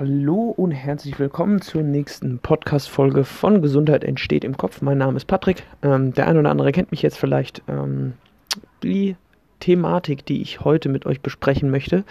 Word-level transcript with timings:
Hallo 0.00 0.54
und 0.56 0.70
herzlich 0.70 1.18
willkommen 1.18 1.60
zur 1.60 1.82
nächsten 1.82 2.38
Podcast-Folge 2.38 3.24
von 3.24 3.62
Gesundheit 3.62 4.04
entsteht 4.04 4.44
im 4.44 4.56
Kopf. 4.56 4.80
Mein 4.80 4.98
Name 4.98 5.16
ist 5.16 5.24
Patrick. 5.24 5.64
Ähm, 5.82 6.14
der 6.14 6.28
eine 6.28 6.38
oder 6.38 6.50
andere 6.50 6.70
kennt 6.70 6.92
mich 6.92 7.02
jetzt 7.02 7.18
vielleicht. 7.18 7.62
Ähm, 7.66 8.12
die 8.84 9.16
Thematik, 9.58 10.24
die 10.24 10.40
ich 10.40 10.60
heute 10.60 10.88
mit 10.88 11.04
euch 11.04 11.20
besprechen 11.20 11.72
möchte, 11.72 12.04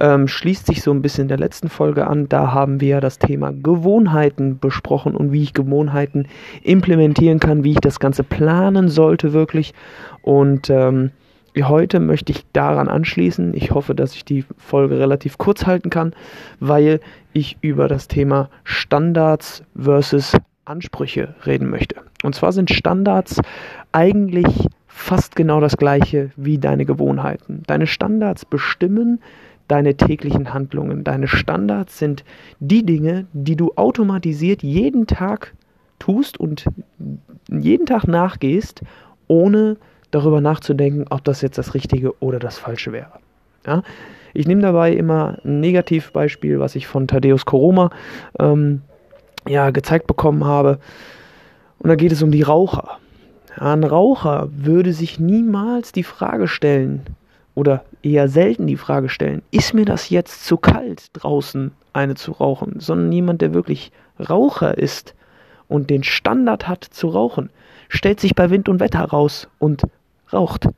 ähm, 0.00 0.28
schließt 0.28 0.66
sich 0.66 0.82
so 0.82 0.90
ein 0.90 1.00
bisschen 1.00 1.28
der 1.28 1.38
letzten 1.38 1.70
Folge 1.70 2.06
an. 2.08 2.28
Da 2.28 2.52
haben 2.52 2.82
wir 2.82 2.88
ja 2.88 3.00
das 3.00 3.18
Thema 3.18 3.54
Gewohnheiten 3.54 4.58
besprochen 4.58 5.16
und 5.16 5.32
wie 5.32 5.42
ich 5.42 5.54
Gewohnheiten 5.54 6.28
implementieren 6.62 7.40
kann, 7.40 7.64
wie 7.64 7.72
ich 7.72 7.80
das 7.80 8.00
Ganze 8.00 8.22
planen 8.22 8.90
sollte 8.90 9.32
wirklich. 9.32 9.72
Und 10.20 10.68
ähm, 10.68 11.10
Heute 11.58 12.00
möchte 12.00 12.32
ich 12.32 12.44
daran 12.52 12.88
anschließen. 12.88 13.54
Ich 13.54 13.72
hoffe, 13.72 13.94
dass 13.94 14.14
ich 14.14 14.24
die 14.24 14.44
Folge 14.56 14.98
relativ 14.98 15.38
kurz 15.38 15.66
halten 15.66 15.90
kann, 15.90 16.14
weil 16.60 17.00
ich 17.32 17.56
über 17.60 17.88
das 17.88 18.08
Thema 18.08 18.50
Standards 18.64 19.62
versus 19.76 20.36
Ansprüche 20.64 21.34
reden 21.46 21.68
möchte. 21.68 21.96
Und 22.22 22.34
zwar 22.34 22.52
sind 22.52 22.70
Standards 22.70 23.40
eigentlich 23.92 24.68
fast 24.86 25.34
genau 25.34 25.60
das 25.60 25.76
gleiche 25.76 26.30
wie 26.36 26.58
deine 26.58 26.84
Gewohnheiten. 26.84 27.62
Deine 27.66 27.86
Standards 27.86 28.44
bestimmen 28.44 29.20
deine 29.70 29.96
täglichen 29.96 30.52
Handlungen. 30.52 31.04
Deine 31.04 31.28
Standards 31.28 31.98
sind 31.98 32.24
die 32.58 32.84
Dinge, 32.84 33.26
die 33.32 33.56
du 33.56 33.72
automatisiert 33.76 34.62
jeden 34.62 35.06
Tag 35.06 35.54
tust 36.00 36.38
und 36.38 36.64
jeden 37.48 37.86
Tag 37.86 38.08
nachgehst, 38.08 38.82
ohne 39.28 39.76
darüber 40.10 40.40
nachzudenken, 40.40 41.06
ob 41.10 41.24
das 41.24 41.40
jetzt 41.42 41.58
das 41.58 41.74
Richtige 41.74 42.18
oder 42.20 42.38
das 42.38 42.58
Falsche 42.58 42.92
wäre. 42.92 43.12
Ja? 43.66 43.82
Ich 44.32 44.46
nehme 44.46 44.62
dabei 44.62 44.92
immer 44.92 45.38
ein 45.44 45.60
Negativbeispiel, 45.60 46.60
was 46.60 46.76
ich 46.76 46.86
von 46.86 47.08
Thaddeus 47.08 47.44
Koroma 47.44 47.90
ähm, 48.38 48.82
ja, 49.48 49.70
gezeigt 49.70 50.06
bekommen 50.06 50.44
habe. 50.44 50.78
Und 51.78 51.88
da 51.88 51.96
geht 51.96 52.12
es 52.12 52.22
um 52.22 52.30
die 52.30 52.42
Raucher. 52.42 52.98
Ein 53.56 53.84
Raucher 53.84 54.48
würde 54.52 54.92
sich 54.92 55.18
niemals 55.18 55.92
die 55.92 56.04
Frage 56.04 56.46
stellen, 56.46 57.02
oder 57.54 57.84
eher 58.02 58.28
selten 58.28 58.66
die 58.66 58.76
Frage 58.76 59.08
stellen, 59.08 59.42
ist 59.50 59.74
mir 59.74 59.84
das 59.84 60.08
jetzt 60.08 60.46
zu 60.46 60.56
kalt 60.56 61.10
draußen 61.12 61.72
eine 61.92 62.14
zu 62.14 62.32
rauchen, 62.32 62.78
sondern 62.78 63.12
jemand, 63.12 63.42
der 63.42 63.52
wirklich 63.52 63.92
Raucher 64.18 64.78
ist 64.78 65.14
und 65.68 65.90
den 65.90 66.04
Standard 66.04 66.68
hat 66.68 66.84
zu 66.84 67.08
rauchen, 67.08 67.50
stellt 67.88 68.20
sich 68.20 68.34
bei 68.34 68.50
Wind 68.50 68.68
und 68.68 68.80
Wetter 68.80 69.02
raus 69.04 69.48
und 69.58 69.82
raucht. 70.32 70.68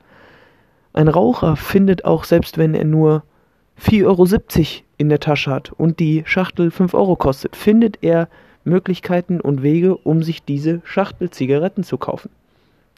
Ein 0.93 1.07
Raucher 1.07 1.55
findet 1.55 2.05
auch, 2.05 2.23
selbst 2.23 2.57
wenn 2.57 2.75
er 2.75 2.85
nur 2.85 3.23
4,70 3.81 4.05
Euro 4.05 4.83
in 4.97 5.09
der 5.09 5.19
Tasche 5.19 5.51
hat 5.51 5.71
und 5.71 5.99
die 5.99 6.23
Schachtel 6.25 6.71
5 6.71 6.93
Euro 6.93 7.15
kostet, 7.15 7.55
findet 7.55 7.99
er 8.01 8.29
Möglichkeiten 8.63 9.41
und 9.41 9.63
Wege, 9.63 9.97
um 9.97 10.23
sich 10.23 10.43
diese 10.43 10.81
Schachtel 10.85 11.29
Zigaretten 11.29 11.83
zu 11.83 11.97
kaufen. 11.97 12.29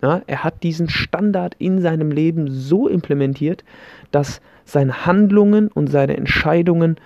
Ja, 0.02 0.22
er 0.28 0.44
hat 0.44 0.62
diesen 0.64 0.90
Standard 0.90 1.56
in 1.58 1.82
seinem 1.82 2.12
Leben 2.12 2.52
so 2.52 2.88
implementiert, 2.88 3.64
dass 4.12 4.42
seine 4.66 5.06
Handlungen 5.06 5.70
und 5.70 5.88
seine 5.88 6.18
Entscheidungen 6.18 6.98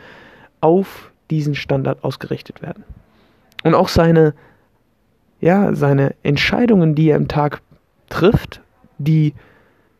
auf 0.59 1.11
diesen 1.29 1.55
Standard 1.55 2.03
ausgerichtet 2.03 2.61
werden. 2.61 2.83
Und 3.63 3.75
auch 3.75 3.89
seine, 3.89 4.33
ja, 5.39 5.75
seine 5.75 6.15
Entscheidungen, 6.23 6.95
die 6.95 7.09
er 7.09 7.17
im 7.17 7.27
Tag 7.27 7.61
trifft, 8.09 8.61
die 8.99 9.33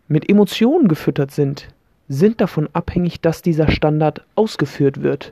mit 0.08 0.30
Emotionen 0.30 0.88
gefüttert 0.88 1.31
sind, 1.31 1.67
sind 2.08 2.42
davon 2.42 2.69
abhängig, 2.73 3.22
dass 3.22 3.41
dieser 3.41 3.69
Standard 3.69 4.25
ausgeführt 4.36 5.03
wird. 5.03 5.31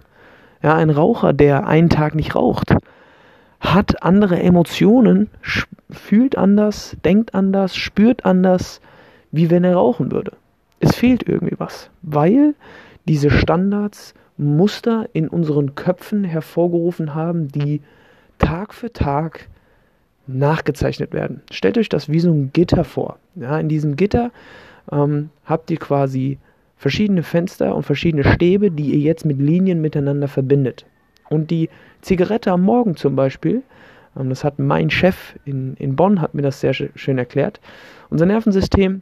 Ja, 0.64 0.76
ein 0.76 0.90
Raucher, 0.90 1.34
der 1.34 1.68
einen 1.68 1.90
Tag 1.90 2.16
nicht 2.16 2.36
raucht, 2.36 2.76
hat 3.60 4.04
andere 4.04 4.40
Emotionen, 4.40 5.30
fühlt 5.90 6.38
anders, 6.38 6.96
denkt 7.04 7.34
anders, 7.34 7.76
spürt 7.76 8.26
anders, 8.26 8.82
wie 9.32 9.50
wenn 9.50 9.64
er 9.64 9.76
rauchen 9.76 10.12
würde. 10.12 10.34
Es 10.80 10.96
fehlt 10.96 11.28
irgendwie 11.28 11.56
was, 11.58 11.90
weil 12.02 12.54
diese 13.08 13.32
Standards 13.32 14.14
Muster 14.38 15.10
in 15.14 15.28
unseren 15.28 15.74
Köpfen 15.74 16.24
hervorgerufen 16.24 17.16
haben, 17.16 17.48
die 17.48 17.82
Tag 18.38 18.74
für 18.74 18.94
Tag 18.94 19.48
nachgezeichnet 20.28 21.14
werden. 21.14 21.42
Stellt 21.52 21.78
euch 21.78 21.90
das 21.90 22.10
wie 22.10 22.20
so 22.20 22.32
ein 22.32 22.52
Gitter 22.54 22.84
vor. 22.84 23.18
Ja, 23.36 23.60
in 23.60 23.70
diesem 23.70 23.96
Gitter 23.96 24.32
ähm, 24.92 25.30
habt 25.46 25.72
ihr 25.72 25.78
quasi 25.78 26.38
verschiedene 26.78 27.24
Fenster 27.24 27.76
und 27.76 27.84
verschiedene 27.84 28.24
Stäbe, 28.24 28.72
die 28.72 28.92
ihr 28.92 29.00
jetzt 29.00 29.26
mit 29.26 29.40
Linien 29.40 29.82
miteinander 29.82 30.28
verbindet. 30.28 30.86
Und 31.30 31.52
die 31.52 31.70
Zigarette 32.02 32.52
am 32.52 32.62
Morgen 32.62 32.96
zum 32.96 33.16
Beispiel, 33.16 33.64
ähm, 34.18 34.30
das 34.30 34.44
hat 34.44 34.60
mein 34.60 34.90
Chef 34.90 35.36
in, 35.46 35.76
in 35.76 35.96
Bonn, 35.96 36.22
hat 36.22 36.34
mir 36.34 36.42
das 36.44 36.60
sehr 36.60 36.74
schön 36.74 37.18
erklärt, 37.18 37.60
unser 38.10 38.26
Nervensystem 38.26 39.02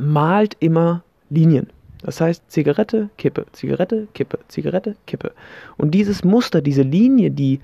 malt 0.00 0.56
immer 0.60 1.02
Linien. 1.28 1.68
Das 2.02 2.20
heißt 2.20 2.50
Zigarette, 2.50 3.10
Kippe, 3.16 3.46
Zigarette, 3.52 4.08
Kippe, 4.14 4.38
Zigarette, 4.48 4.96
Kippe. 5.06 5.32
Und 5.76 5.92
dieses 5.92 6.24
Muster, 6.24 6.60
diese 6.60 6.82
Linie, 6.82 7.30
die 7.30 7.60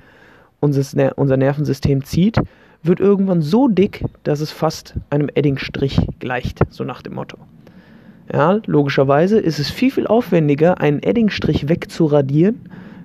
unser, 0.60 1.16
unser 1.18 1.36
Nervensystem 1.36 2.04
zieht, 2.04 2.38
wird 2.82 3.00
irgendwann 3.00 3.42
so 3.42 3.68
dick, 3.68 4.04
dass 4.22 4.40
es 4.40 4.50
fast 4.50 4.94
einem 5.10 5.28
Eddingstrich 5.34 6.00
gleicht, 6.18 6.60
so 6.70 6.84
nach 6.84 7.02
dem 7.02 7.14
Motto. 7.14 7.38
Ja, 8.32 8.60
logischerweise 8.66 9.38
ist 9.38 9.58
es 9.58 9.70
viel, 9.70 9.90
viel 9.90 10.06
aufwendiger, 10.06 10.80
einen 10.80 11.02
Eddingstrich 11.02 11.68
wegzuradieren, 11.68 12.60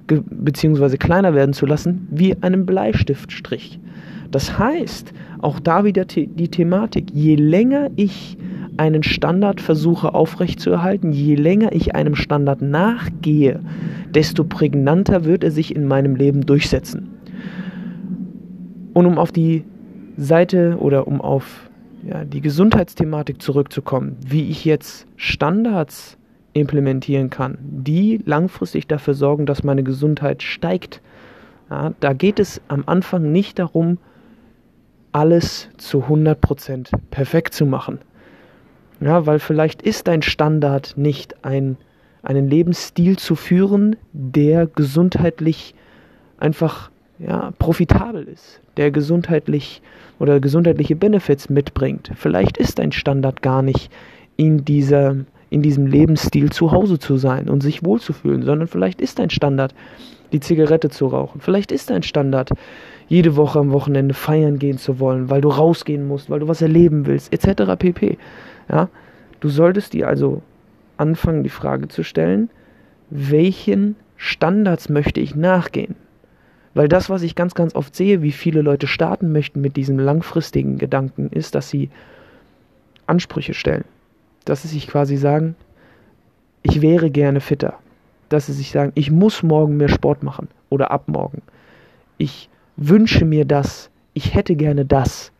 beziehungsweise 0.08 0.98
kleiner 0.98 1.34
werden 1.34 1.54
zu 1.54 1.66
lassen, 1.66 2.08
wie 2.12 2.36
einen 2.42 2.66
Bleistiftstrich. 2.66 3.80
Das 4.32 4.58
heißt, 4.60 5.14
auch 5.40 5.60
da 5.60 5.86
wieder 5.86 6.06
die 6.06 6.50
Thematik, 6.50 7.12
je 7.14 7.36
länger 7.36 7.90
ich 7.96 8.38
einen 8.78 9.04
Standard 9.04 9.62
versuche 9.62 10.14
aufrechtzuerhalten, 10.14 11.12
je 11.12 11.36
länger 11.36 11.74
ich 11.74 11.96
einem 11.96 12.16
Standard 12.16 12.62
nachgehe, 12.62 13.60
desto 14.14 14.44
prägnanter 14.44 15.26
wird 15.26 15.44
er 15.44 15.52
sich 15.52 15.76
in 15.76 15.88
meinem 15.88 16.16
Leben 16.16 16.46
durchsetzen. 16.46 17.10
Und 18.94 19.06
um 19.06 19.18
auf 19.18 19.32
die 19.32 19.66
Seite 20.18 20.78
oder 20.80 21.08
um 21.08 21.22
auf 21.22 21.70
ja, 22.04 22.26
die 22.26 22.42
Gesundheitsthematik 22.42 23.42
zurückzukommen, 23.42 24.18
wie 24.26 24.50
ich 24.50 24.66
jetzt 24.66 25.08
Standards 25.16 26.18
implementieren 26.54 27.30
kann, 27.30 27.58
die 27.62 28.22
langfristig 28.26 28.88
dafür 28.88 29.14
sorgen, 29.14 29.46
dass 29.46 29.64
meine 29.64 29.84
Gesundheit 29.84 30.44
steigt. 30.44 31.02
Ja, 31.70 31.94
da 32.00 32.14
geht 32.14 32.40
es 32.40 32.62
am 32.68 32.84
Anfang 32.86 33.32
nicht 33.32 33.58
darum, 33.58 33.98
alles 35.12 35.70
zu 35.78 36.04
100% 36.04 36.92
perfekt 37.10 37.54
zu 37.54 37.66
machen. 37.66 38.00
Ja, 39.00 39.26
weil 39.26 39.40
vielleicht 39.40 39.82
ist 39.82 40.08
dein 40.08 40.22
Standard 40.22 40.94
nicht 40.96 41.44
ein, 41.44 41.78
einen 42.22 42.48
Lebensstil 42.48 43.18
zu 43.18 43.36
führen, 43.36 43.96
der 44.12 44.68
gesundheitlich 44.68 45.76
einfach 46.38 46.92
ja, 47.26 47.52
profitabel 47.60 48.24
ist, 48.24 48.62
der 48.78 48.92
gesundheitlich 48.92 49.82
oder 50.20 50.40
gesundheitliche 50.40 50.96
Benefits 50.96 51.50
mitbringt. 51.50 52.12
Vielleicht 52.16 52.58
ist 52.58 52.80
ein 52.80 52.92
Standard 52.92 53.42
gar 53.42 53.62
nicht 53.62 53.92
in 54.38 54.66
dieser 54.66 55.16
in 55.50 55.62
diesem 55.62 55.86
Lebensstil 55.86 56.52
zu 56.52 56.72
Hause 56.72 56.98
zu 56.98 57.18
sein 57.18 57.48
und 57.48 57.62
sich 57.62 57.86
wohlzufühlen, 57.86 58.42
sondern 58.42 58.68
vielleicht 58.68 59.00
ist 59.02 59.20
ein 59.20 59.30
Standard, 59.30 59.76
die 60.32 60.40
Zigarette 60.40 60.90
zu 60.90 61.06
rauchen. 61.06 61.42
Vielleicht 61.42 61.72
ist 61.72 61.92
ein 61.92 62.02
Standard, 62.02 62.50
jede 63.08 63.36
Woche 63.36 63.60
am 63.60 63.72
Wochenende 63.72 64.16
feiern 64.16 64.58
gehen 64.58 64.80
zu 64.80 65.00
wollen, 65.00 65.30
weil 65.30 65.42
du 65.42 65.50
rausgehen 65.50 66.08
musst, 66.08 66.32
weil 66.32 66.40
du 66.40 66.48
was 66.48 66.64
erleben 66.64 67.06
willst, 67.06 67.32
etc. 67.32 67.76
pp. 67.78 68.18
Ja? 68.68 68.90
Du 69.42 69.50
solltest 69.50 69.94
dir 69.94 70.08
also 70.08 70.42
anfangen, 70.98 71.44
die 71.44 71.50
Frage 71.50 71.88
zu 71.88 72.02
stellen, 72.02 72.50
welchen 73.12 73.96
Standards 74.18 74.90
möchte 74.90 75.20
ich 75.20 75.36
nachgehen? 75.36 75.96
Weil 76.74 76.88
das, 76.88 77.10
was 77.10 77.22
ich 77.22 77.36
ganz, 77.36 77.54
ganz 77.54 77.76
oft 77.76 77.96
sehe, 77.96 78.22
wie 78.22 78.32
viele 78.32 78.62
Leute 78.62 78.88
starten 78.88 79.32
möchten 79.32 79.62
mit 79.62 79.78
diesem 79.78 80.00
langfristigen 80.00 80.78
Gedanken, 80.78 81.30
ist, 81.30 81.56
dass 81.56 81.70
sie 81.70 81.90
Ansprüche 83.06 83.54
stellen. 83.54 83.86
Dass 84.46 84.64
sie 84.64 84.70
sich 84.70 84.88
quasi 84.88 85.18
sagen, 85.18 85.56
ich 86.64 86.82
wäre 86.82 87.12
gerne 87.12 87.42
fitter. 87.42 87.76
Dass 88.30 88.48
sie 88.48 88.54
sich 88.54 88.72
sagen, 88.72 88.92
ich 88.96 89.12
muss 89.12 89.44
morgen 89.44 89.78
mehr 89.78 89.90
Sport 89.90 90.24
machen 90.24 90.48
oder 90.70 90.92
ab 90.92 91.08
morgen. 91.08 91.42
Ich 92.18 92.50
wünsche 92.76 93.26
mir 93.26 93.46
das, 93.46 93.92
ich 94.14 94.34
hätte 94.34 94.56
gerne 94.56 94.86
das. 94.86 95.32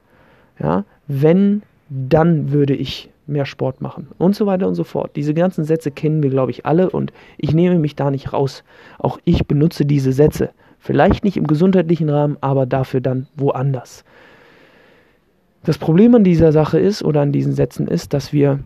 Ja, 0.60 0.86
wenn, 1.08 1.64
dann 1.90 2.52
würde 2.52 2.76
ich 2.76 3.10
mehr 3.26 3.46
Sport 3.46 3.82
machen 3.82 4.08
und 4.18 4.36
so 4.36 4.46
weiter 4.46 4.68
und 4.68 4.76
so 4.76 4.84
fort. 4.84 5.16
Diese 5.16 5.34
ganzen 5.34 5.64
Sätze 5.64 5.92
kennen 5.92 6.22
wir, 6.22 6.30
glaube 6.30 6.52
ich, 6.52 6.66
alle 6.66 6.90
und 6.90 7.14
ich 7.38 7.54
nehme 7.54 7.80
mich 7.80 7.96
da 7.96 8.12
nicht 8.12 8.34
raus. 8.34 8.64
Auch 9.00 9.18
ich 9.24 9.48
benutze 9.48 9.86
diese 9.86 10.12
Sätze. 10.12 10.52
Vielleicht 10.84 11.24
nicht 11.24 11.38
im 11.38 11.48
gesundheitlichen 11.48 12.10
Rahmen, 12.10 12.36
aber 12.42 12.66
dafür 12.66 13.00
dann 13.00 13.28
woanders. 13.38 14.04
Das 15.64 15.78
Problem 15.78 16.14
an 16.14 16.26
dieser 16.26 16.52
Sache 16.52 16.78
ist 16.78 17.06
oder 17.06 17.22
an 17.22 17.32
diesen 17.32 17.54
Sätzen 17.54 17.88
ist, 17.88 18.12
dass 18.12 18.34
wir 18.34 18.60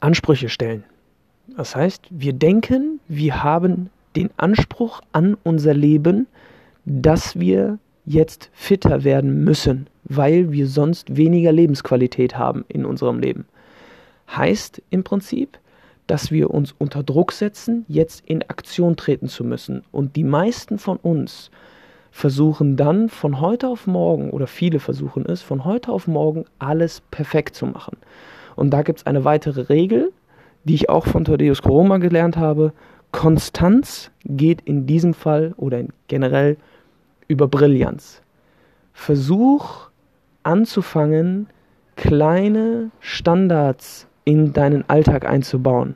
Ansprüche 0.00 0.48
stellen. 0.48 0.82
Das 1.56 1.76
heißt, 1.76 2.02
wir 2.10 2.32
denken, 2.32 2.98
wir 3.06 3.44
haben 3.44 3.90
den 4.16 4.30
Anspruch 4.38 5.02
an 5.12 5.36
unser 5.44 5.72
Leben, 5.72 6.26
dass 6.84 7.38
wir 7.38 7.78
jetzt 8.04 8.50
fitter 8.52 9.04
werden 9.04 9.44
müssen, 9.44 9.86
weil 10.02 10.50
wir 10.50 10.66
sonst 10.66 11.16
weniger 11.16 11.52
Lebensqualität 11.52 12.36
haben 12.36 12.64
in 12.66 12.84
unserem 12.84 13.20
Leben. 13.20 13.46
Heißt 14.36 14.82
im 14.90 15.04
Prinzip, 15.04 15.58
dass 16.10 16.32
wir 16.32 16.50
uns 16.50 16.74
unter 16.76 17.04
Druck 17.04 17.30
setzen, 17.30 17.84
jetzt 17.86 18.24
in 18.26 18.42
Aktion 18.42 18.96
treten 18.96 19.28
zu 19.28 19.44
müssen. 19.44 19.84
Und 19.92 20.16
die 20.16 20.24
meisten 20.24 20.78
von 20.78 20.96
uns 20.96 21.52
versuchen 22.10 22.76
dann 22.76 23.08
von 23.08 23.40
heute 23.40 23.68
auf 23.68 23.86
morgen, 23.86 24.30
oder 24.30 24.48
viele 24.48 24.80
versuchen 24.80 25.24
es, 25.24 25.40
von 25.40 25.64
heute 25.64 25.92
auf 25.92 26.08
morgen 26.08 26.46
alles 26.58 27.00
perfekt 27.12 27.54
zu 27.54 27.64
machen. 27.64 27.96
Und 28.56 28.70
da 28.70 28.82
gibt 28.82 28.98
es 28.98 29.06
eine 29.06 29.24
weitere 29.24 29.60
Regel, 29.72 30.12
die 30.64 30.74
ich 30.74 30.90
auch 30.90 31.06
von 31.06 31.24
Thaddeus 31.24 31.62
Koroma 31.62 31.98
gelernt 31.98 32.36
habe. 32.36 32.72
Konstanz 33.12 34.10
geht 34.24 34.62
in 34.62 34.86
diesem 34.86 35.14
Fall 35.14 35.54
oder 35.58 35.84
generell 36.08 36.56
über 37.28 37.46
Brillanz. 37.46 38.20
Versuch 38.92 39.90
anzufangen, 40.42 41.46
kleine 41.94 42.90
Standards 42.98 44.08
in 44.24 44.52
deinen 44.52 44.88
Alltag 44.88 45.26
einzubauen. 45.26 45.94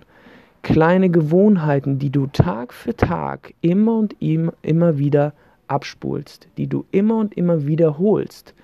Kleine 0.63 1.11
Gewohnheiten, 1.11 1.99
die 1.99 2.11
du 2.11 2.27
Tag 2.29 2.73
für 2.73 2.97
Tag 2.97 3.55
immer 3.61 3.99
und 3.99 4.17
immer 4.21 4.99
wieder 4.99 5.35
abspulst, 5.69 6.49
die 6.57 6.67
du 6.67 6.85
immer 6.91 7.17
und 7.17 7.35
immer 7.37 7.67
wiederholst, 7.67 8.55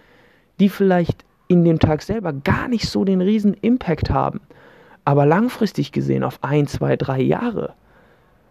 die 0.59 0.69
vielleicht 0.69 1.25
in 1.49 1.65
dem 1.65 1.79
Tag 1.79 2.03
selber 2.03 2.33
gar 2.33 2.69
nicht 2.69 2.89
so 2.89 3.05
den 3.05 3.21
riesen 3.21 3.55
Impact 3.55 4.11
haben, 4.11 4.41
aber 5.05 5.27
langfristig 5.27 5.93
gesehen 5.93 6.23
auf 6.23 6.39
ein, 6.43 6.67
zwei, 6.67 6.97
drei 6.97 7.21
Jahre 7.21 7.75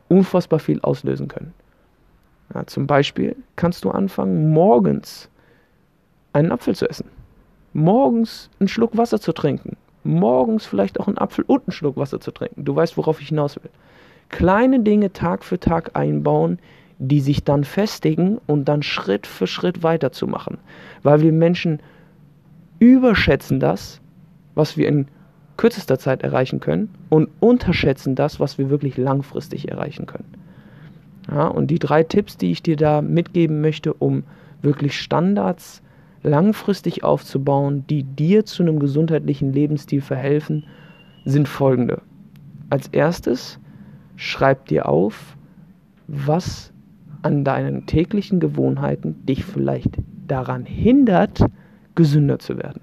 unfassbar 0.09 0.59
viel 0.59 0.81
auslösen 0.81 1.27
können. 1.27 1.53
Ja, 2.53 2.65
zum 2.65 2.87
Beispiel 2.87 3.35
kannst 3.55 3.85
du 3.85 3.91
anfangen, 3.91 4.51
morgens 4.51 5.29
einen 6.33 6.51
Apfel 6.51 6.75
zu 6.75 6.89
essen, 6.89 7.07
morgens 7.73 8.49
einen 8.59 8.67
Schluck 8.67 8.97
Wasser 8.97 9.21
zu 9.21 9.31
trinken, 9.33 9.77
morgens 10.03 10.65
vielleicht 10.65 10.99
auch 10.99 11.07
einen 11.07 11.17
Apfel 11.17 11.43
und 11.47 11.67
einen 11.67 11.71
Schluck 11.71 11.97
Wasser 11.97 12.19
zu 12.19 12.31
trinken. 12.31 12.65
Du 12.65 12.75
weißt, 12.75 12.97
worauf 12.97 13.21
ich 13.21 13.29
hinaus 13.29 13.55
will. 13.57 13.69
Kleine 14.29 14.79
Dinge 14.79 15.11
Tag 15.11 15.43
für 15.43 15.59
Tag 15.59 15.95
einbauen, 15.95 16.59
die 16.99 17.21
sich 17.21 17.43
dann 17.43 17.63
festigen 17.63 18.39
und 18.45 18.65
dann 18.65 18.83
Schritt 18.83 19.25
für 19.25 19.47
Schritt 19.47 19.83
weiterzumachen. 19.83 20.57
Weil 21.01 21.21
wir 21.21 21.31
Menschen 21.31 21.81
überschätzen 22.79 23.59
das, 23.59 24.01
was 24.55 24.77
wir 24.77 24.87
in 24.87 25.07
kürzester 25.57 25.99
Zeit 25.99 26.23
erreichen 26.23 26.59
können 26.59 26.89
und 27.09 27.29
unterschätzen 27.39 28.15
das, 28.15 28.39
was 28.39 28.57
wir 28.57 28.69
wirklich 28.69 28.97
langfristig 28.97 29.69
erreichen 29.69 30.05
können. 30.05 30.33
Ja, 31.29 31.47
und 31.47 31.67
die 31.67 31.79
drei 31.79 32.03
Tipps, 32.03 32.37
die 32.37 32.51
ich 32.51 32.63
dir 32.63 32.75
da 32.75 33.01
mitgeben 33.01 33.61
möchte, 33.61 33.93
um 33.93 34.23
wirklich 34.61 34.99
Standards 34.99 35.81
langfristig 36.23 37.03
aufzubauen, 37.03 37.85
die 37.87 38.03
dir 38.03 38.45
zu 38.45 38.63
einem 38.63 38.79
gesundheitlichen 38.79 39.53
Lebensstil 39.53 40.01
verhelfen, 40.01 40.65
sind 41.25 41.47
folgende. 41.47 42.01
Als 42.69 42.87
erstes, 42.87 43.59
schreib 44.15 44.67
dir 44.67 44.87
auf, 44.87 45.37
was 46.07 46.73
an 47.21 47.43
deinen 47.43 47.85
täglichen 47.85 48.39
Gewohnheiten 48.39 49.25
dich 49.25 49.43
vielleicht 49.43 49.97
daran 50.27 50.65
hindert, 50.65 51.45
gesünder 51.95 52.39
zu 52.39 52.57
werden. 52.57 52.81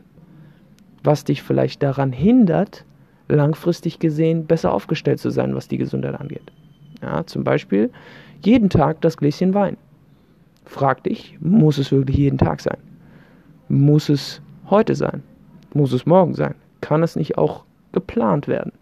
Was 1.02 1.24
dich 1.24 1.42
vielleicht 1.42 1.82
daran 1.82 2.12
hindert, 2.12 2.84
langfristig 3.28 3.98
gesehen 3.98 4.46
besser 4.46 4.72
aufgestellt 4.72 5.20
zu 5.20 5.30
sein, 5.30 5.54
was 5.54 5.68
die 5.68 5.78
Gesundheit 5.78 6.20
angeht. 6.20 6.52
Ja, 7.02 7.24
zum 7.26 7.44
Beispiel 7.44 7.90
jeden 8.44 8.68
Tag 8.70 9.00
das 9.00 9.16
Gläschen 9.16 9.54
Wein. 9.54 9.76
Frag 10.64 11.04
dich, 11.04 11.38
muss 11.40 11.78
es 11.78 11.92
wirklich 11.92 12.16
jeden 12.16 12.38
Tag 12.38 12.60
sein? 12.60 12.78
Muss 13.68 14.08
es 14.08 14.40
heute 14.70 14.94
sein? 14.94 15.22
Muss 15.74 15.92
es 15.92 16.06
morgen 16.06 16.34
sein? 16.34 16.54
Kann 16.80 17.02
es 17.02 17.16
nicht 17.16 17.36
auch 17.36 17.64
geplant 17.92 18.46
werden? 18.48 18.72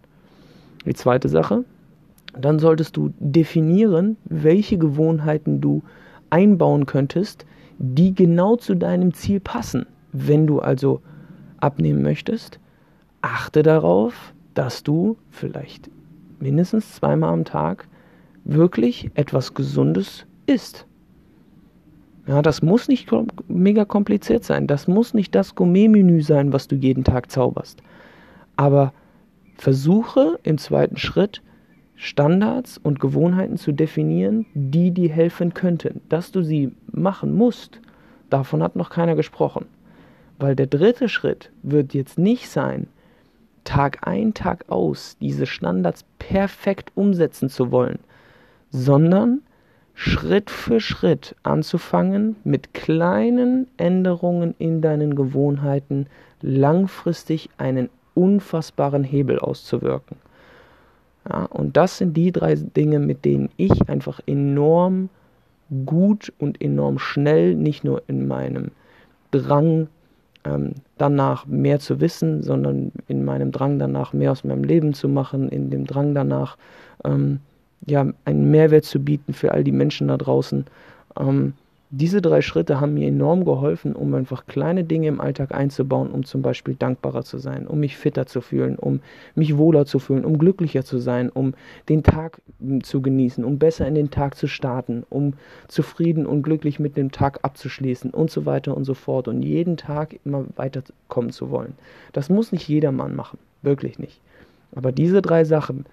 Die 0.85 0.93
zweite 0.93 1.29
Sache, 1.29 1.65
dann 2.39 2.59
solltest 2.59 2.95
du 2.97 3.11
definieren, 3.19 4.17
welche 4.25 4.77
Gewohnheiten 4.77 5.61
du 5.61 5.81
einbauen 6.29 6.85
könntest, 6.85 7.45
die 7.79 8.13
genau 8.13 8.55
zu 8.55 8.75
deinem 8.75 9.13
Ziel 9.13 9.39
passen. 9.39 9.85
Wenn 10.11 10.45
du 10.45 10.59
also 10.59 11.01
abnehmen 11.59 12.03
möchtest, 12.03 12.59
achte 13.21 13.63
darauf, 13.63 14.33
dass 14.53 14.83
du 14.83 15.17
vielleicht 15.31 15.89
mindestens 16.39 16.93
zweimal 16.93 17.33
am 17.33 17.43
Tag 17.43 17.87
wirklich 18.43 19.09
etwas 19.15 19.53
Gesundes 19.53 20.25
isst. 20.45 20.85
Ja, 22.27 22.41
das 22.41 22.61
muss 22.61 22.87
nicht 22.87 23.09
mega 23.47 23.85
kompliziert 23.85 24.43
sein. 24.43 24.67
Das 24.67 24.87
muss 24.87 25.13
nicht 25.13 25.35
das 25.35 25.55
Gourmet-Menü 25.55 26.21
sein, 26.21 26.53
was 26.53 26.67
du 26.67 26.75
jeden 26.75 27.03
Tag 27.03 27.31
zauberst. 27.31 27.81
Aber 28.55 28.93
versuche 29.57 30.39
im 30.43 30.57
zweiten 30.57 30.97
Schritt 30.97 31.41
Standards 31.95 32.77
und 32.77 32.99
Gewohnheiten 32.99 33.57
zu 33.57 33.71
definieren, 33.71 34.45
die 34.53 34.91
dir 34.91 35.09
helfen 35.09 35.53
könnten. 35.53 36.01
Dass 36.09 36.31
du 36.31 36.41
sie 36.41 36.71
machen 36.91 37.33
musst, 37.33 37.79
davon 38.29 38.61
hat 38.61 38.75
noch 38.75 38.89
keiner 38.89 39.15
gesprochen. 39.15 39.65
Weil 40.37 40.55
der 40.55 40.67
dritte 40.67 41.07
Schritt 41.07 41.51
wird 41.63 41.93
jetzt 41.93 42.17
nicht 42.17 42.49
sein, 42.49 42.87
Tag 43.63 44.07
ein, 44.07 44.33
Tag 44.33 44.65
aus 44.69 45.17
diese 45.19 45.45
Standards 45.45 46.05
perfekt 46.19 46.91
umsetzen 46.95 47.49
zu 47.49 47.71
wollen, 47.71 47.99
sondern 48.69 49.41
Schritt 49.95 50.49
für 50.49 50.81
Schritt 50.81 51.35
anzufangen, 51.43 52.35
mit 52.43 52.73
kleinen 52.73 53.67
Änderungen 53.77 54.53
in 54.59 54.81
deinen 54.81 55.15
Gewohnheiten 55.15 56.07
langfristig 56.41 57.49
einen 57.57 57.89
unfassbaren 58.13 59.03
Hebel 59.03 59.39
auszuwirken. 59.39 60.17
Ja, 61.29 61.45
und 61.45 61.75
das 61.77 61.97
sind 61.97 62.15
die 62.15 62.31
drei 62.31 62.55
Dinge, 62.55 62.99
mit 62.99 63.25
denen 63.25 63.49
ich 63.57 63.89
einfach 63.89 64.19
enorm 64.27 65.09
gut 65.85 66.31
und 66.37 66.61
enorm 66.61 66.99
schnell, 66.99 67.55
nicht 67.55 67.83
nur 67.83 68.03
in 68.07 68.27
meinem 68.27 68.71
Drang 69.31 69.87
ähm, 70.43 70.73
danach 70.97 71.45
mehr 71.47 71.79
zu 71.79 71.99
wissen, 71.99 72.43
sondern 72.43 72.91
in 73.07 73.25
meinem 73.25 73.51
Drang 73.51 73.79
danach 73.79 74.13
mehr 74.13 74.31
aus 74.31 74.43
meinem 74.43 74.63
Leben 74.63 74.93
zu 74.93 75.09
machen, 75.09 75.49
in 75.49 75.69
dem 75.69 75.85
Drang 75.85 76.13
danach 76.13 76.57
ähm, 77.03 77.39
ja, 77.85 78.05
einen 78.25 78.51
Mehrwert 78.51 78.85
zu 78.85 78.99
bieten 78.99 79.33
für 79.33 79.51
all 79.51 79.63
die 79.63 79.71
Menschen 79.71 80.07
da 80.07 80.17
draußen. 80.17 80.65
Ähm, 81.19 81.53
diese 81.91 82.21
drei 82.21 82.41
Schritte 82.41 82.81
haben 82.81 82.95
mir 82.95 83.07
enorm 83.07 83.45
geholfen, 83.45 83.95
um 83.95 84.13
einfach 84.15 84.47
kleine 84.47 84.83
Dinge 84.83 85.07
im 85.07 85.21
Alltag 85.21 85.53
einzubauen, 85.53 86.11
um 86.11 86.25
zum 86.25 86.41
Beispiel 86.41 86.75
dankbarer 86.75 87.23
zu 87.23 87.37
sein, 87.37 87.67
um 87.67 87.79
mich 87.79 87.95
fitter 87.95 88.25
zu 88.25 88.41
fühlen, 88.41 88.75
um 88.75 88.99
mich 89.35 89.55
wohler 89.55 89.85
zu 89.85 89.99
fühlen, 89.99 90.25
um 90.25 90.37
glücklicher 90.37 90.83
zu 90.83 90.97
sein, 90.97 91.29
um 91.29 91.53
den 91.87 92.03
Tag 92.03 92.41
hm, 92.59 92.83
zu 92.83 93.01
genießen, 93.01 93.45
um 93.45 93.59
besser 93.59 93.87
in 93.87 93.95
den 93.95 94.09
Tag 94.09 94.35
zu 94.35 94.47
starten, 94.47 95.03
um 95.09 95.35
zufrieden 95.67 96.25
und 96.25 96.41
glücklich 96.41 96.79
mit 96.79 96.97
dem 96.97 97.11
Tag 97.11 97.39
abzuschließen 97.43 98.11
und 98.11 98.31
so 98.31 98.45
weiter 98.45 98.75
und 98.75 98.83
so 98.83 98.93
fort 98.93 99.27
und 99.27 99.41
jeden 99.43 99.77
Tag 99.77 100.19
immer 100.25 100.45
weiterkommen 100.55 101.31
zu 101.31 101.49
wollen. 101.51 101.75
Das 102.13 102.29
muss 102.29 102.51
nicht 102.51 102.67
jedermann 102.67 103.15
machen, 103.15 103.37
wirklich 103.61 103.99
nicht. 103.99 104.19
Aber 104.75 104.91
diese 104.91 105.21
drei 105.21 105.45
Sachen, 105.45 105.85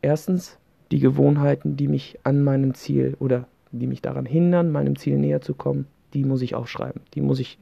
erstens 0.00 0.56
die 0.92 1.00
Gewohnheiten, 1.00 1.76
die 1.76 1.88
mich 1.88 2.18
an 2.22 2.44
meinem 2.44 2.74
Ziel 2.74 3.16
oder 3.18 3.46
die 3.72 3.86
mich 3.86 4.02
daran 4.02 4.26
hindern, 4.26 4.70
meinem 4.70 4.96
Ziel 4.96 5.16
näher 5.16 5.40
zu 5.40 5.54
kommen, 5.54 5.86
die 6.12 6.24
muss 6.24 6.42
ich 6.42 6.54
aufschreiben. 6.54 7.00
Die 7.14 7.22
muss 7.22 7.40
ich 7.40 7.58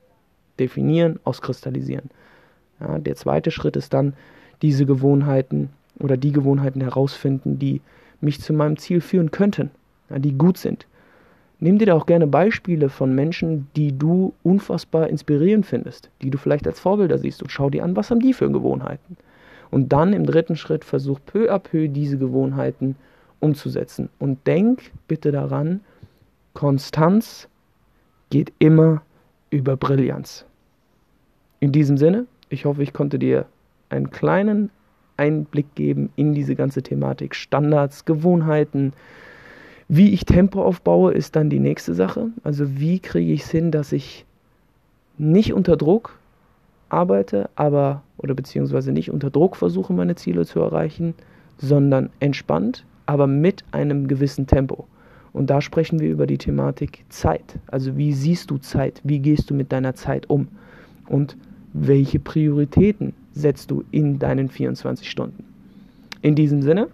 definieren, 0.59 1.21
auskristallisieren. 1.23 2.11
Ja, 2.81 2.99
der 2.99 3.15
zweite 3.15 3.53
Schritt 3.53 3.77
ist 3.77 3.95
dann, 3.95 4.15
diese 4.63 4.85
Gewohnheiten 4.85 5.71
oder 6.01 6.17
die 6.17 6.33
Gewohnheiten 6.33 6.81
herausfinden, 6.81 7.59
die 7.59 7.81
mich 8.21 8.41
zu 8.41 8.53
meinem 8.53 8.77
Ziel 8.77 9.01
führen 9.01 9.31
könnten, 9.31 9.71
ja, 10.11 10.19
die 10.19 10.37
gut 10.37 10.59
sind. 10.59 10.87
Nimm 11.61 11.79
dir 11.79 11.87
da 11.87 11.95
auch 11.95 12.07
gerne 12.07 12.27
Beispiele 12.27 12.89
von 12.89 13.15
Menschen, 13.15 13.69
die 13.77 13.97
du 13.97 14.35
unfassbar 14.43 15.09
inspirierend 15.09 15.67
findest, 15.67 16.11
die 16.21 16.31
du 16.31 16.39
vielleicht 16.39 16.67
als 16.67 16.81
Vorbilder 16.81 17.19
siehst 17.19 17.43
und 17.43 17.51
schau 17.51 17.71
dir 17.71 17.85
an, 17.85 17.97
was 17.97 18.11
haben 18.11 18.21
die 18.21 18.33
für 18.33 18.51
Gewohnheiten. 18.51 19.17
Und 19.71 19.93
dann 19.93 20.13
im 20.15 20.27
dritten 20.27 20.57
Schritt 20.57 20.85
versuch 20.85 21.21
peu 21.25 21.53
à 21.53 21.59
peu 21.59 21.87
diese 21.87 22.19
Gewohnheiten 22.19 22.97
umzusetzen. 23.41 24.09
Und 24.19 24.47
denk 24.47 24.93
bitte 25.09 25.33
daran, 25.33 25.81
Konstanz 26.55 27.49
geht 28.31 28.53
immer 28.59 29.03
über 29.51 29.77
Brillanz. 29.77 30.45
In 31.59 31.73
diesem 31.73 31.97
Sinne, 31.97 32.27
ich 32.49 32.65
hoffe, 32.65 32.83
ich 32.83 32.93
konnte 32.93 33.19
dir 33.19 33.47
einen 33.89 34.11
kleinen 34.11 34.71
Einblick 35.17 35.75
geben 35.75 36.11
in 36.17 36.33
diese 36.33 36.55
ganze 36.55 36.83
Thematik. 36.83 37.35
Standards, 37.35 38.05
Gewohnheiten. 38.05 38.93
Wie 39.89 40.13
ich 40.13 40.25
Tempo 40.25 40.63
aufbaue, 40.63 41.13
ist 41.13 41.37
dann 41.37 41.51
die 41.51 41.59
nächste 41.59 41.95
Sache. 41.95 42.29
Also 42.43 42.79
wie 42.79 43.01
kriege 43.01 43.33
ich 43.33 43.43
es 43.43 43.51
hin, 43.51 43.71
dass 43.71 43.93
ich 43.93 44.25
nicht 45.19 45.53
unter 45.53 45.77
Druck 45.77 46.19
arbeite, 46.89 47.51
aber 47.55 48.03
oder 48.17 48.35
beziehungsweise 48.35 48.93
nicht 48.93 49.11
unter 49.11 49.31
Druck 49.31 49.57
versuche, 49.57 49.93
meine 49.93 50.15
Ziele 50.15 50.47
zu 50.47 50.61
erreichen, 50.61 51.15
sondern 51.59 52.11
entspannt, 52.21 52.85
aber 53.11 53.27
mit 53.27 53.65
einem 53.73 54.07
gewissen 54.07 54.47
Tempo. 54.47 54.87
Und 55.33 55.51
da 55.51 55.61
sprechen 55.61 55.99
wir 55.99 56.09
über 56.09 56.29
die 56.29 56.39
Thematik 56.39 57.05
Zeit. 57.09 57.59
Also 57.67 57.97
wie 57.97 58.13
siehst 58.13 58.53
du 58.53 58.59
Zeit? 58.59 59.01
Wie 59.03 59.19
gehst 59.19 59.51
du 59.51 59.55
mit 59.55 59.73
deiner 59.73 59.97
Zeit 59.97 60.31
um? 60.31 60.47
Und 61.09 61.37
welche 61.73 62.21
Prioritäten 62.21 63.13
setzt 63.33 63.73
du 63.73 63.83
in 63.91 64.21
deinen 64.21 64.49
24 64.49 65.11
Stunden? 65.11 65.43
In 66.23 66.37
diesem 66.37 66.63
Sinne, 66.63 66.87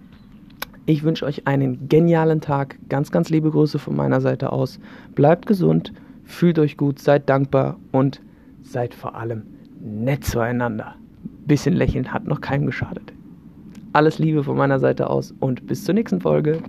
ich 0.87 1.03
wünsche 1.03 1.27
euch 1.27 1.47
einen 1.47 1.87
genialen 1.87 2.41
Tag. 2.41 2.79
Ganz, 2.89 3.11
ganz 3.11 3.29
liebe 3.29 3.51
Grüße 3.51 3.79
von 3.79 3.95
meiner 3.95 4.23
Seite 4.23 4.53
aus. 4.53 4.81
Bleibt 5.15 5.45
gesund, 5.45 5.93
fühlt 6.25 6.59
euch 6.59 6.79
gut, 6.79 6.99
seid 6.99 7.29
dankbar 7.29 7.77
und 7.93 8.23
seid 8.63 8.95
vor 8.95 9.17
allem 9.17 9.43
nett 9.81 10.25
zueinander. 10.25 10.95
Bisschen 11.47 11.75
lächeln 11.75 12.11
hat 12.15 12.27
noch 12.27 12.41
keinem 12.41 12.65
geschadet. 12.65 13.13
Alles 13.97 14.19
Liebe 14.19 14.45
von 14.45 14.59
meiner 14.59 14.79
Seite 14.79 15.09
aus 15.09 15.33
und 15.41 15.67
bis 15.67 15.85
zur 15.85 15.95
nächsten 15.95 16.21
Folge. 16.21 16.63